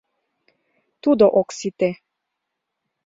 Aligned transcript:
—Тудо 1.03 1.25
ок 1.39 1.49
сите. 1.57 1.89